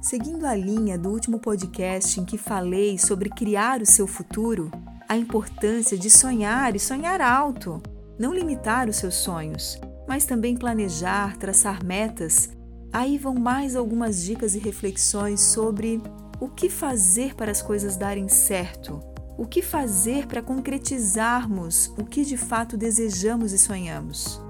[0.00, 4.70] Seguindo a linha do último podcast em que falei sobre criar o seu futuro,
[5.06, 7.82] a importância de sonhar e sonhar alto,
[8.18, 9.78] não limitar os seus sonhos,
[10.08, 12.48] mas também planejar, traçar metas,
[12.90, 16.02] aí vão mais algumas dicas e reflexões sobre
[16.40, 19.00] o que fazer para as coisas darem certo,
[19.36, 24.40] o que fazer para concretizarmos o que de fato desejamos e sonhamos.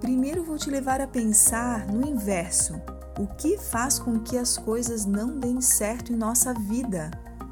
[0.00, 2.80] Primeiro vou te levar a pensar no inverso
[3.18, 7.10] o que faz com que as coisas não deem certo em nossa vida?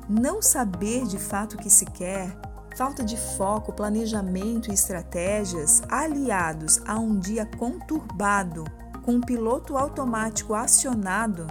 [0.09, 2.37] Não saber de fato o que se quer,
[2.77, 8.65] falta de foco, planejamento e estratégias, aliados a um dia conturbado,
[9.05, 11.47] com um piloto automático acionado,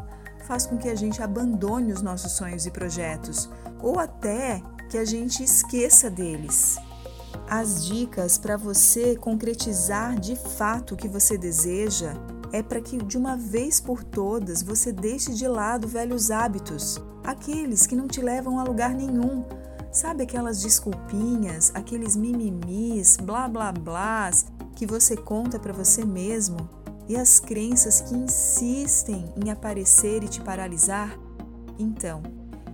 [0.46, 3.50] faz com que a gente abandone os nossos sonhos e projetos,
[3.80, 6.78] ou até que a gente esqueça deles.
[7.50, 12.14] As dicas para você concretizar de fato o que você deseja
[12.52, 17.88] é para que de uma vez por todas você deixe de lado velhos hábitos, aqueles
[17.88, 19.44] que não te levam a lugar nenhum.
[19.92, 26.70] Sabe aquelas desculpinhas, aqueles mimimis, blá blá blás que você conta para você mesmo
[27.08, 31.18] e as crenças que insistem em aparecer e te paralisar?
[31.78, 32.22] Então,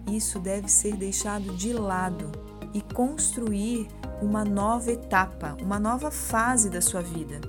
[0.07, 2.31] isso deve ser deixado de lado
[2.73, 3.87] e construir
[4.21, 7.41] uma nova etapa, uma nova fase da sua vida.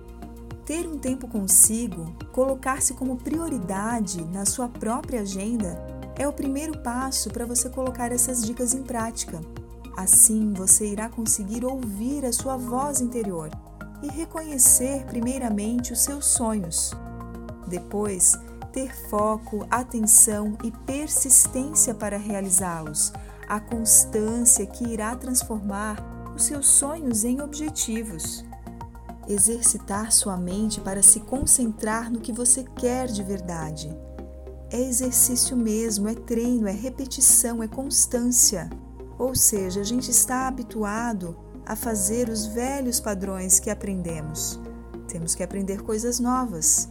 [0.68, 5.82] Ter um tempo consigo, colocar-se como prioridade na sua própria agenda,
[6.14, 9.40] é o primeiro passo para você colocar essas dicas em prática.
[9.96, 13.48] Assim, você irá conseguir ouvir a sua voz interior
[14.02, 16.92] e reconhecer, primeiramente, os seus sonhos.
[17.66, 18.38] Depois,
[18.70, 23.10] ter foco, atenção e persistência para realizá-los,
[23.48, 25.96] a constância que irá transformar
[26.36, 28.46] os seus sonhos em objetivos
[29.28, 33.94] exercitar sua mente para se concentrar no que você quer de verdade.
[34.70, 38.68] É exercício mesmo, é treino, é repetição, é constância.
[39.18, 44.58] Ou seja, a gente está habituado a fazer os velhos padrões que aprendemos.
[45.06, 46.88] Temos que aprender coisas novas.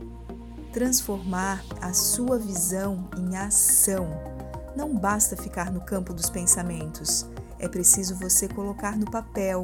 [0.71, 4.07] Transformar a sua visão em ação.
[4.75, 7.25] Não basta ficar no campo dos pensamentos,
[7.59, 9.63] é preciso você colocar no papel,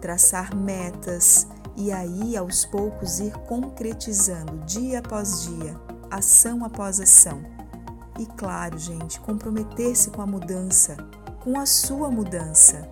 [0.00, 1.46] traçar metas,
[1.76, 5.74] e aí aos poucos ir concretizando dia após dia,
[6.10, 7.42] ação após ação.
[8.18, 10.96] E claro, gente, comprometer-se com a mudança,
[11.42, 12.88] com a sua mudança.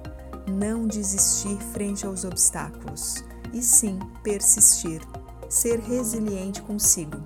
[0.48, 5.02] Não desistir frente aos obstáculos, e sim persistir,
[5.48, 7.18] ser resiliente consigo.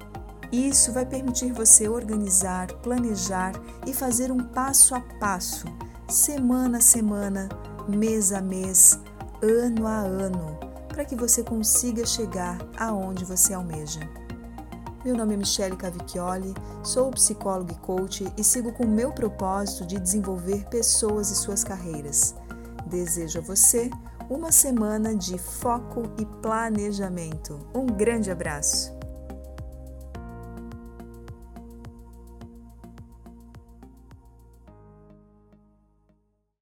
[0.51, 3.53] Isso vai permitir você organizar, planejar
[3.87, 5.67] e fazer um passo a passo,
[6.09, 7.49] semana a semana,
[7.89, 8.99] mês a mês,
[9.43, 13.99] ano a ano para que você consiga chegar aonde você almeja.
[15.05, 19.85] Meu nome é Michele Cavicchioli, sou psicóloga e coach e sigo com o meu propósito
[19.85, 22.37] de desenvolver pessoas e suas carreiras.
[22.87, 23.91] Desejo a você
[24.31, 27.59] uma semana de foco e planejamento.
[27.75, 29.04] Um grande abraço!